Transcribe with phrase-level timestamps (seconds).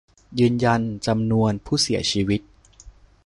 [0.39, 2.41] ยืนยันจำนวนผู้เสียหาย